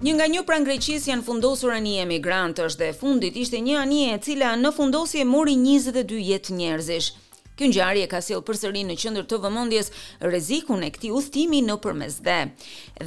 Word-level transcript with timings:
Një 0.00 0.14
nga 0.16 0.26
një 0.32 0.42
pranë 0.48 0.64
Greqis 0.64 1.04
janë 1.10 1.26
fundosur 1.26 1.74
anije 1.74 2.00
emigrantësh 2.06 2.78
dhe 2.80 2.86
fundit 2.96 3.34
ishte 3.36 3.58
një 3.60 3.74
anije 3.82 4.12
e 4.14 4.20
cila 4.24 4.52
në 4.56 4.70
fundosje 4.72 5.26
mori 5.28 5.52
22 5.60 6.16
jetë 6.24 6.54
njerëzish. 6.56 7.08
Kjo 7.56 7.68
ngjarje 7.68 8.06
ka 8.08 8.22
sjell 8.24 8.40
përsëri 8.48 8.86
në 8.88 8.96
qendër 9.02 9.26
të 9.28 9.40
vëmendjes 9.44 9.92
rrezikun 10.24 10.86
e 10.86 10.88
këtij 10.94 11.10
udhtimi 11.18 11.60
në 11.66 11.76
përmesdhe. 11.84 12.38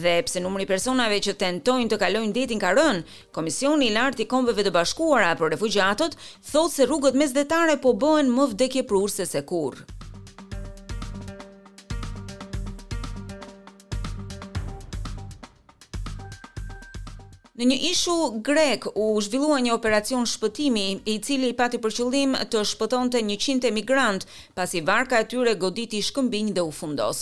Dhe 0.05 0.13
pse 0.29 0.43
numri 0.45 0.67
i 0.69 0.69
personave 0.69 1.17
që 1.25 1.33
tentojnë 1.41 1.89
të 1.95 1.99
kalojnë 2.05 2.35
detin 2.37 2.61
ka 2.61 2.75
rënë, 2.77 3.01
Komisioni 3.33 3.89
i 3.89 3.95
Lartë 3.97 4.27
i 4.27 4.29
Kombeve 4.35 4.67
të 4.67 4.75
Bashkuara 4.77 5.33
për 5.41 5.55
Refugjatët 5.55 6.13
thotë 6.51 6.75
se 6.77 6.85
rrugët 6.85 7.17
mesdhetare 7.23 7.79
po 7.81 7.97
bëhen 8.05 8.29
më 8.37 8.51
vdekjeprurse 8.53 9.25
se 9.33 9.41
kurrë. 9.49 9.89
Në 17.61 17.65
një 17.69 17.75
ishu 17.85 18.13
grek 18.45 18.85
u 18.97 19.03
zhvillua 19.21 19.59
një 19.61 19.75
operacion 19.75 20.23
shpëtimi 20.29 20.83
i 21.13 21.19
cili 21.27 21.51
pati 21.59 21.77
për 21.83 21.93
qëllim 21.99 22.31
të 22.55 22.63
shpëtonte 22.69 23.21
100 23.33 23.69
emigrant 23.73 24.25
pasi 24.59 24.81
varka 24.87 25.19
e 25.21 25.27
tyre 25.35 25.53
goditi 25.65 25.99
shkëmbinj 26.07 26.49
dhe 26.57 26.63
u 26.65 26.73
fundos. 26.79 27.19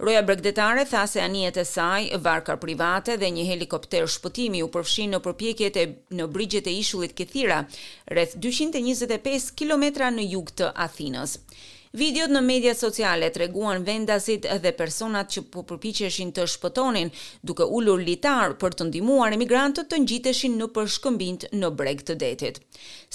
Roja 0.00 0.22
bregdetare 0.28 0.86
tha 0.94 1.02
se 1.14 1.20
anijet 1.26 1.60
e 1.60 1.66
saj, 1.74 2.08
varka 2.28 2.56
private 2.64 3.18
dhe 3.20 3.30
një 3.36 3.44
helikopter 3.52 4.08
shpëtimi 4.16 4.64
u 4.64 4.70
përfshin 4.78 5.12
në 5.12 5.20
përpjekjet 5.28 5.76
e 5.76 5.88
në 6.20 6.30
brigjet 6.36 6.72
e 6.72 6.78
ishullit 6.80 7.12
Kethira, 7.18 7.60
rreth 8.16 8.38
225 8.48 9.52
km 9.60 9.90
në 10.16 10.26
jug 10.32 10.56
të 10.56 10.72
Athinës. 10.88 11.36
Videot 11.96 12.28
në 12.28 12.40
media 12.44 12.74
sociale 12.76 13.30
të 13.32 13.40
reguan 13.46 13.80
vendasit 13.86 14.44
dhe 14.64 14.72
personat 14.76 15.30
që 15.32 15.42
po 15.54 15.62
përpicheshin 15.70 16.28
të 16.36 16.44
shpëtonin, 16.52 17.08
duke 17.48 17.64
ullur 17.78 18.02
litar 18.04 18.52
për 18.60 18.76
të 18.76 18.86
ndimuar 18.90 19.32
emigrantët 19.32 19.88
të 19.88 20.02
njiteshin 20.04 20.58
në 20.60 20.66
përshkëmbint 20.76 21.46
në 21.56 21.70
breg 21.78 22.02
të 22.06 22.18
detit. 22.20 22.60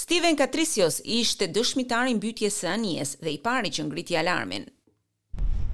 Steven 0.02 0.34
Katrisios 0.40 0.98
ishte 1.20 1.46
dëshmitarin 1.54 2.18
bytje 2.24 2.50
së 2.58 2.72
anjes 2.74 3.14
dhe 3.22 3.36
i 3.36 3.38
pari 3.46 3.70
që 3.76 3.86
ngriti 3.86 4.18
alarmin. 4.18 4.66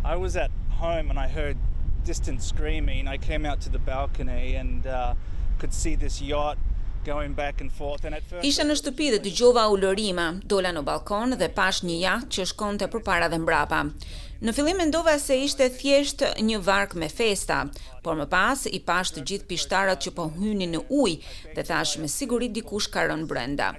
I 0.05 0.13
was 0.27 0.37
at 0.45 0.53
home 0.83 1.09
and 1.09 1.19
I 1.19 1.29
heard 1.39 1.57
distant 2.05 2.45
screaming. 2.45 3.09
I 3.09 3.17
came 3.17 3.47
out 3.49 3.65
to 3.65 3.71
the 3.73 3.81
balcony 3.87 4.55
and 4.61 4.85
uh, 4.87 5.15
could 5.59 5.73
see 5.73 5.95
this 5.97 6.21
yacht 6.21 6.61
Isha 8.43 8.67
në 8.67 8.75
shtëpi 8.81 9.11
dhe 9.15 9.21
dëgjova 9.23 9.65
lërima, 9.81 10.29
dola 10.51 10.73
në 10.75 10.83
balkon 10.89 11.37
dhe 11.39 11.49
pash 11.55 11.85
një 11.87 11.99
jaht 12.03 12.31
që 12.35 12.49
shkonte 12.53 12.91
përpara 12.91 13.31
dhe 13.33 13.39
mbrapa. 13.39 13.85
Në 14.39 14.53
fillim 14.55 14.77
mendova 14.79 15.17
se 15.19 15.35
ishte 15.43 15.67
thjesht 15.75 16.21
një 16.47 16.61
vark 16.63 16.93
me 16.95 17.09
festa, 17.11 17.65
por 18.07 18.15
më 18.15 18.29
pas 18.31 18.61
i 18.71 18.79
pash 18.87 19.11
të 19.17 19.25
gjithë 19.27 19.49
pishtarat 19.51 20.05
që 20.05 20.13
po 20.15 20.29
hynin 20.31 20.77
në 20.77 20.83
ujë 20.95 21.55
dhe 21.57 21.65
thash 21.67 21.97
me 21.99 22.07
siguri 22.09 22.47
dikush 22.55 22.87
ka 22.95 23.03
rënë 23.11 23.27
brenda. 23.27 23.73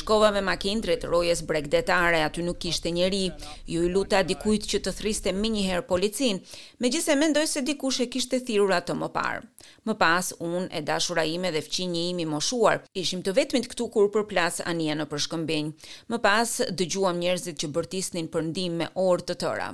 Shkova 0.00 0.32
me 0.34 0.42
makinë 0.42 0.82
drejt 0.82 1.06
rrojes 1.06 1.44
bregdetare, 1.46 2.24
aty 2.26 2.42
nuk 2.42 2.58
kishte 2.64 2.90
njerëj. 2.90 3.28
Ju 3.70 3.84
i 3.86 3.92
luta 3.94 4.24
dikujt 4.26 4.66
që 4.72 4.82
të 4.88 4.96
thriste 4.98 5.30
më 5.38 5.52
njëherë 5.54 5.78
herë 5.78 5.88
policin, 5.92 6.42
megjithëse 6.82 7.16
mendoj 7.22 7.46
se 7.54 7.62
dikush 7.70 8.02
e 8.02 8.10
kishte 8.10 8.42
thirrur 8.48 8.74
atë 8.80 8.98
më 9.04 9.12
parë. 9.14 9.46
Më 9.86 9.94
pas 10.02 10.26
unë 10.42 10.66
e 10.74 10.82
dashura 10.90 11.22
ime 11.24 11.52
dhe 11.54 11.62
fëmijë 11.62 12.10
imi 12.16 12.26
moshu 12.34 12.59
shkuar. 12.60 12.80
Ishim 13.00 13.22
të 13.24 13.32
vetmit 13.38 13.68
këtu 13.70 13.86
kur 13.94 14.10
përplas 14.14 14.60
anija 14.72 14.94
në 14.98 15.06
përshkëmbin. 15.12 15.70
Më 16.12 16.18
pas, 16.26 16.56
dëgjuam 16.80 17.18
njerëzit 17.22 17.58
që 17.62 17.70
bërtisnin 17.76 18.28
për 18.32 18.46
ndim 18.50 18.76
me 18.82 18.88
orë 18.94 19.24
të 19.30 19.36
tëra. 19.42 19.70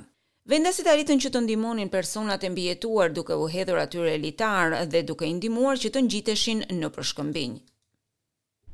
Vendasit 0.47 0.87
arritën 0.87 1.19
që 1.19 1.29
të 1.33 1.41
ndimonin 1.43 1.89
personat 1.91 2.43
e 2.43 2.49
mbjetuar 2.53 3.11
duke 3.11 3.35
u 3.35 3.47
hedhur 3.51 3.79
atyre 3.81 4.13
elitar 4.15 4.71
dhe 4.93 5.01
duke 5.09 5.27
i 5.27 5.33
ndimuar 5.35 5.75
që 5.83 5.91
të 5.91 5.99
ngjiteshin 6.07 6.61
në 6.71 6.87
përshkëmbin. 6.95 7.57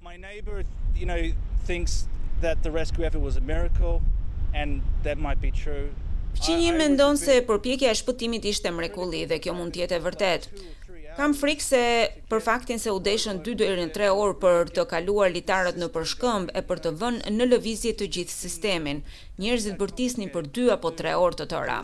My 0.06 0.16
neighbor, 0.18 0.62
you 1.00 1.07
know, 1.07 1.34
thinks 1.66 2.06
that 2.41 2.62
the 2.62 2.69
rescue 2.75 3.06
effort 3.07 3.23
was 3.23 3.38
a 3.38 3.41
miracle 3.41 4.02
and 4.53 4.84
that 5.03 5.18
might 5.18 5.41
be 5.41 5.50
true. 5.50 5.90
Fqinjë 6.38 6.73
me 6.78 6.85
ndonë 6.94 7.18
se 7.23 7.34
përpjekja 7.50 7.90
e 7.94 7.97
shpëtimit 7.97 8.46
ishte 8.53 8.69
mrekulli 8.73 9.25
dhe 9.29 9.38
kjo 9.41 9.53
mund 9.57 9.73
tjetë 9.78 9.97
e 10.00 10.02
vërtetë. 10.02 10.63
Kam 11.13 11.35
frikë 11.38 11.62
se 11.62 11.79
për 12.29 12.41
faktin 12.41 12.79
se 12.81 12.90
u 12.91 12.97
deshën 13.07 13.44
2 13.46 13.53
deri 13.59 13.84
në 13.85 13.91
3 13.94 14.07
orë 14.22 14.38
për 14.44 14.72
të 14.75 14.85
kaluar 14.90 15.29
litarët 15.35 15.75
në 15.78 15.90
përshkëmbë 15.94 16.56
e 16.57 16.63
për 16.69 16.79
të 16.85 16.91
vënë 17.03 17.34
në 17.35 17.46
lëvizje 17.51 17.91
të 18.00 18.07
gjithë 18.16 18.34
sistemin. 18.34 19.03
Njerëzit 19.44 19.75
bërtisni 19.78 20.25
për 20.34 20.47
2 20.57 20.72
apo 20.78 20.90
3 21.03 21.13
orë 21.23 21.38
të 21.44 21.47
tëra. 21.53 21.78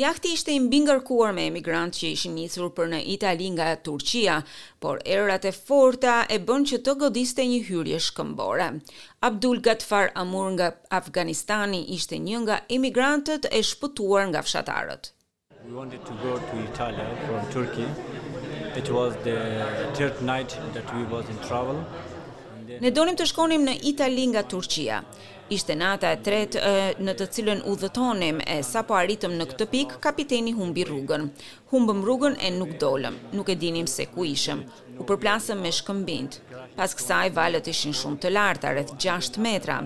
Jahti 0.00 0.32
ishte 0.38 0.52
i 0.54 0.60
me 0.70 1.42
emigrantë 1.44 1.98
që 1.98 2.06
ishin 2.16 2.34
nisur 2.40 2.70
për 2.72 2.88
në 2.94 3.00
Itali 3.14 3.50
nga 3.50 3.74
Turqia, 3.76 4.38
por 4.80 5.00
errat 5.04 5.44
e 5.44 5.52
forta 5.52 6.14
e 6.30 6.38
bën 6.38 6.64
që 6.70 6.78
të 6.80 6.94
godiste 7.02 7.44
një 7.44 7.60
hyrje 7.68 7.98
shkëmbore. 8.08 8.70
Abdul 9.20 9.60
Gatfar 9.60 10.12
Amur 10.14 10.50
nga 10.56 10.70
Afganistani 10.90 11.84
ishte 11.92 12.16
një 12.18 12.38
nga 12.46 12.60
emigrantët 12.70 13.50
e 13.52 13.60
shpëtuar 13.60 14.30
nga 14.32 14.40
fshatarët. 14.42 15.12
We 15.66 15.72
wanted 15.74 16.00
to 16.06 16.14
go 16.24 16.38
to 16.38 16.54
Italy 16.70 17.04
from 17.26 17.44
Turkey. 17.52 17.88
It 18.76 18.88
was 18.88 19.14
the 19.24 19.66
third 19.94 20.22
night 20.22 20.56
that 20.74 20.94
we 20.96 21.02
was 21.04 21.24
in 21.28 21.36
travel. 21.48 21.76
Ne 22.80 22.90
donim 22.94 23.16
të 23.18 23.24
shkonim 23.26 23.64
në 23.66 23.72
Itali 23.90 24.28
nga 24.30 24.44
Turqia. 24.46 25.00
Ishte 25.52 25.74
nata 25.74 26.12
e 26.14 26.18
tretë 26.22 26.62
në 27.02 27.14
të 27.18 27.26
cilën 27.36 27.62
udhëtonim 27.72 28.38
e 28.54 28.60
sa 28.62 28.84
po 28.86 28.94
arritëm 28.94 29.34
në 29.40 29.46
këtë 29.52 29.66
pikë, 29.72 29.98
kapiteni 30.06 30.52
humbi 30.54 30.84
rrugën. 30.86 31.26
Humbëm 31.72 32.04
rrugën 32.06 32.36
e 32.46 32.52
nuk 32.60 32.76
dolëm. 32.84 33.16
Nuk 33.34 33.50
e 33.50 33.56
dinim 33.64 33.88
se 33.90 34.06
ku 34.14 34.24
ishim. 34.24 34.62
U 35.02 35.06
përplasëm 35.08 35.58
me 35.66 35.72
shkëmbinjt. 35.80 36.38
Pas 36.78 36.94
kësaj 36.94 37.34
valët 37.40 37.72
ishin 37.74 37.96
shumë 38.04 38.20
të 38.22 38.32
larta, 38.36 38.70
rreth 38.76 38.94
6 39.02 39.40
metra. 39.48 39.80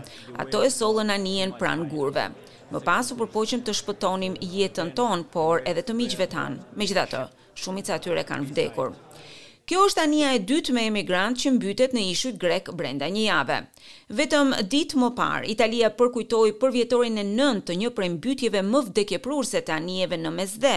Ato 0.45 0.61
e 0.63 0.69
sollën 0.77 1.15
anijen 1.17 1.57
pran 1.57 1.89
gurve. 1.95 2.27
Më 2.75 2.85
pas 2.85 3.11
u 3.11 3.17
përpoqëm 3.23 3.65
të 3.65 3.73
shpëtonim 3.81 4.37
jetën 4.55 4.93
tonë, 5.01 5.31
por 5.33 5.65
edhe 5.73 5.87
të 5.89 5.97
miqve 6.03 6.29
tanë. 6.37 6.67
Megjithatë, 6.77 7.25
Shumica 7.59 7.97
atyre 7.99 8.25
kanë 8.29 8.51
vdekur. 8.51 8.95
Kjo 9.65 9.87
është 9.89 10.03
anija 10.05 10.31
e 10.37 10.41
dytë 10.45 10.75
me 10.77 10.83
emigrant 10.91 11.39
që 11.41 11.55
mbytet 11.55 11.95
në 11.97 12.03
ishut 12.13 12.37
grek 12.41 12.67
brenda 12.77 13.07
një 13.09 13.23
jave. 13.31 13.57
Vetëm 14.19 14.51
ditë 14.73 15.01
më 15.01 15.09
par, 15.17 15.47
Italia 15.49 15.89
përkujtoj 15.97 16.51
për 16.61 16.75
vjetorin 16.75 17.17
e 17.23 17.25
nënd 17.31 17.65
të 17.71 17.79
një 17.81 17.93
prej 17.97 18.11
mbytjeve 18.19 18.61
më 18.69 18.83
vdekje 18.91 19.23
prur 19.25 19.49
se 19.53 19.65
të 19.65 19.75
anijeve 19.79 20.21
në 20.21 20.35
Mesdhe. 20.37 20.75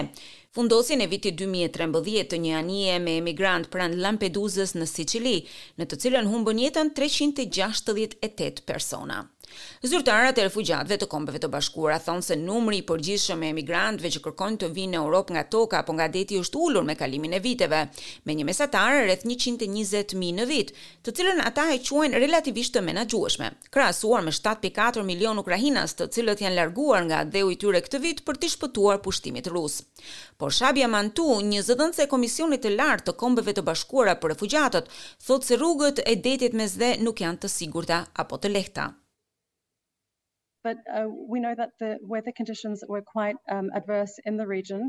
Fundosin 0.55 1.03
e 1.03 1.09
viti 1.11 1.33
2013 1.43 2.31
të 2.31 2.39
një 2.45 2.55
anije 2.61 2.95
me 3.03 3.17
emigrant 3.19 3.67
pran 3.75 3.97
Lampeduzës 4.01 4.73
në 4.79 4.87
Sicili, 4.89 5.41
në 5.77 5.89
të 5.91 5.99
cilën 6.05 6.29
humbën 6.31 6.63
jetën 6.65 6.93
368 6.97 8.63
persona. 8.71 9.25
Zyrtarët 9.87 10.37
e 10.41 10.45
refugjatëve 10.47 10.97
të 11.01 11.07
Kombeve 11.11 11.39
të 11.43 11.47
Bashkuara 11.53 11.97
thonë 12.05 12.23
se 12.27 12.35
numri 12.39 12.79
i 12.81 12.85
përgjithshëm 12.87 13.43
e 13.47 13.51
emigrantëve 13.53 14.09
që 14.15 14.21
kërkojnë 14.25 14.57
të 14.63 14.67
vinë 14.75 14.93
në 14.95 14.99
Europë 15.01 15.35
nga 15.35 15.43
toka 15.55 15.79
apo 15.83 15.95
nga 15.95 16.07
deti 16.15 16.39
është 16.41 16.59
ulur 16.67 16.87
me 16.87 16.95
kalimin 16.99 17.35
e 17.37 17.39
viteve, 17.45 17.79
me 18.27 18.35
një 18.39 18.47
mesatar 18.49 18.97
rreth 19.05 19.23
120 19.29 20.17
mijë 20.23 20.35
në 20.41 20.47
vit, 20.51 20.73
të 21.07 21.13
cilën 21.19 21.41
ata 21.45 21.67
e 21.75 21.79
quajnë 21.89 22.21
relativisht 22.25 22.75
të 22.75 22.83
menaxhueshme. 22.89 23.49
Krahasuar 23.77 24.25
me 24.27 24.35
7.4 24.39 25.05
milion 25.11 25.41
ukrainas, 25.43 25.95
të 25.95 26.09
cilët 26.17 26.43
janë 26.45 26.57
larguar 26.59 27.05
nga 27.07 27.21
dheu 27.37 27.53
i 27.55 27.59
tyre 27.63 27.83
këtë 27.87 28.03
vit 28.07 28.23
për 28.27 28.41
të 28.43 28.51
shpëtuar 28.57 28.99
pushtimit 29.07 29.49
rus. 29.55 29.79
Por 30.37 30.51
Shabia 30.59 30.89
Mantu, 30.97 31.29
një 31.53 31.63
zëdhënës 31.69 32.03
e 32.05 32.09
Komisionit 32.11 32.65
të 32.65 32.75
Lartë 32.75 33.05
të 33.07 33.17
Kombeve 33.23 33.53
të 33.57 33.63
Bashkuara 33.69 34.17
për 34.21 34.33
Refugjatët, 34.35 34.91
thotë 35.27 35.47
se 35.51 35.61
rrugët 35.61 36.03
e 36.05 36.17
detit 36.29 36.53
mesdhe 36.63 36.95
nuk 37.07 37.21
janë 37.23 37.43
të 37.45 37.53
sigurta 37.59 38.03
apo 38.25 38.41
të 38.43 38.57
lehta 38.57 38.91
but 40.67 40.77
uh, 40.97 41.07
we 41.33 41.37
know 41.45 41.53
that 41.61 41.71
the 41.83 41.91
weather 42.13 42.33
conditions 42.39 42.77
were 42.93 43.03
quite 43.15 43.37
um, 43.55 43.67
adverse 43.79 44.13
in 44.29 44.33
the 44.41 44.47
region. 44.57 44.81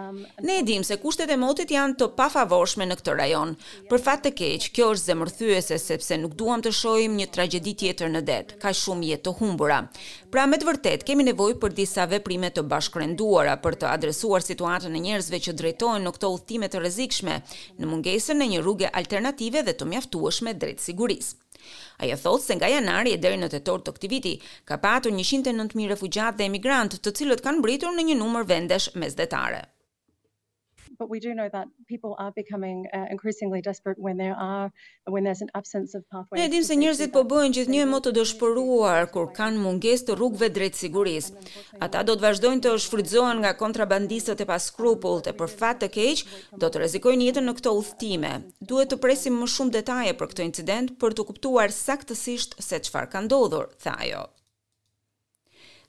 Um, 0.00 0.16
ne 0.50 0.58
dim 0.70 0.82
se 0.88 0.96
kushtet 1.04 1.30
e 1.34 1.38
motit 1.44 1.72
janë 1.76 1.96
të 2.00 2.08
pafavorshme 2.18 2.86
në 2.90 2.96
këtë 3.00 3.16
rajon. 3.20 3.54
Për 3.90 4.04
fat 4.06 4.22
të 4.26 4.32
keq, 4.40 4.66
kjo 4.76 4.88
është 4.94 5.10
zemërthyese 5.10 5.78
sepse 5.86 6.18
nuk 6.22 6.36
duam 6.40 6.62
të 6.66 6.72
shohim 6.80 7.16
një 7.20 7.26
tragjedi 7.38 7.72
tjetër 7.82 8.12
në 8.16 8.22
det. 8.30 8.38
Ka 8.62 8.72
shumë 8.82 9.08
jetë 9.10 9.26
të 9.28 9.34
humbura. 9.40 9.80
Pra 10.34 10.44
me 10.50 10.58
të 10.58 10.68
vërtet 10.70 11.06
kemi 11.08 11.26
nevojë 11.30 11.58
për 11.62 11.74
disa 11.80 12.06
veprime 12.14 12.50
të 12.54 12.66
bashkërenduara 12.70 13.56
për 13.64 13.80
të 13.80 13.90
adresuar 13.96 14.42
situatën 14.50 14.94
e 14.98 15.02
njerëzve 15.06 15.42
që 15.48 15.56
drejtojnë 15.62 16.04
në 16.06 16.14
këto 16.18 16.32
udhtime 16.36 16.70
të 16.70 16.82
rrezikshme, 16.82 17.40
në 17.80 17.90
mungesën 17.90 18.44
e 18.46 18.50
një 18.54 18.64
rruge 18.66 18.90
alternative 19.02 19.66
dhe 19.66 19.76
të 19.80 19.90
mjaftueshme 19.94 20.54
drejt 20.62 20.82
sigurisë. 20.88 21.38
Ai 22.02 22.08
e 22.14 22.16
thotë 22.24 22.44
se 22.46 22.56
nga 22.56 22.68
janari 22.74 23.12
e 23.16 23.20
deri 23.24 23.38
në 23.42 23.48
tetor 23.54 23.84
të 23.84 23.94
këtij 23.98 24.10
viti 24.14 24.32
ka 24.70 24.78
patur 24.86 25.14
109000 25.20 25.88
refugjatë 25.94 26.40
dhe 26.40 26.48
emigrantë, 26.50 27.00
të 27.06 27.14
cilët 27.20 27.44
kanë 27.48 27.64
britur 27.68 27.96
në 27.96 28.08
një 28.10 28.20
numër 28.24 28.50
vendesh 28.54 28.90
mesdhetare 29.04 29.62
but 31.00 31.08
we 31.12 31.18
do 31.26 31.30
know 31.38 31.48
that 31.56 31.66
people 31.92 32.12
are 32.18 32.32
becoming 32.42 32.86
uh, 32.92 33.06
increasingly 33.14 33.60
desperate 33.60 33.98
when 34.06 34.16
there 34.16 34.36
are 34.52 34.66
when 35.14 35.22
there's 35.26 35.42
an 35.46 35.50
absence 35.60 35.90
of 35.96 36.02
pathways. 36.14 36.40
Ne 36.42 36.48
dimë 36.52 36.66
se 36.68 36.76
njerëzit 36.80 37.12
po 37.14 37.22
bëhen 37.30 37.54
gjithnjë 37.56 37.86
më 37.92 38.00
të 38.06 38.12
dëshpëruar 38.18 39.10
kur 39.14 39.28
kanë 39.38 39.62
mungesë 39.64 40.08
të 40.10 40.16
rrugëve 40.18 40.50
drejt 40.58 40.80
sigurisë. 40.82 41.40
Ata 41.84 42.04
do 42.08 42.16
të 42.16 42.26
vazhdojnë 42.26 42.66
të 42.66 42.74
shfrytëzohen 42.86 43.42
nga 43.44 43.54
kontrabandistët 43.62 44.44
e 44.44 44.48
paskrupullt 44.50 45.30
e 45.32 45.36
për 45.38 45.50
fat 45.58 45.82
të 45.84 45.90
keq 45.96 46.24
do 46.62 46.70
të 46.70 46.82
rrezikojnë 46.84 47.28
jetën 47.30 47.48
në 47.48 47.56
këto 47.60 47.74
udhtime. 47.80 48.34
Duhet 48.72 48.92
të 48.94 49.00
presim 49.06 49.38
më 49.42 49.50
shumë 49.56 49.76
detaje 49.80 50.14
për 50.20 50.32
këtë 50.32 50.48
incident 50.50 50.94
për 51.02 51.18
të 51.18 51.28
kuptuar 51.30 51.74
saktësisht 51.80 52.58
se 52.68 52.80
çfarë 52.86 53.12
ka 53.14 53.24
ndodhur, 53.26 53.70
tha 53.84 53.98
ajo. 54.06 54.26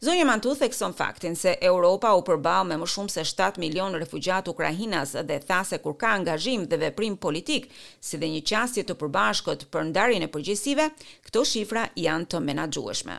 Zonja 0.01 0.25
Mantu 0.25 0.56
thekson 0.56 0.94
faktin 0.94 1.36
se 1.39 1.56
Europa 1.62 2.12
u 2.19 2.24
përball 2.30 2.68
me 2.71 2.75
më 2.81 2.88
shumë 2.94 3.13
se 3.13 3.24
7 3.30 3.59
milion 3.63 3.94
refugjat 4.01 4.50
ukrainas 4.53 5.13
dhe 5.30 5.38
tha 5.47 5.62
se 5.69 5.80
kur 5.86 5.95
ka 6.03 6.12
angazhim 6.18 6.65
dhe 6.74 6.80
veprim 6.81 7.15
politik, 7.27 7.69
si 8.09 8.19
dhe 8.19 8.27
një 8.36 8.42
qasje 8.51 8.83
të 8.89 8.97
përbashkët 9.03 9.65
për 9.75 9.88
ndarjen 9.94 10.27
e 10.27 10.31
përgjegjësive, 10.36 10.89
këto 11.30 11.45
shifra 11.53 11.86
janë 12.07 12.30
të 12.36 12.44
menaxhueshme. 12.51 13.18